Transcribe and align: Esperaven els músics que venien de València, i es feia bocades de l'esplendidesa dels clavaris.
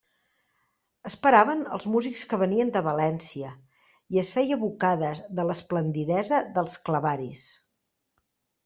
Esperaven 1.09 1.61
els 1.77 1.85
músics 1.95 2.23
que 2.31 2.39
venien 2.45 2.73
de 2.77 2.83
València, 2.89 3.53
i 4.17 4.23
es 4.25 4.33
feia 4.39 4.61
bocades 4.65 5.23
de 5.41 5.47
l'esplendidesa 5.51 6.43
dels 6.59 6.77
clavaris. 6.91 7.47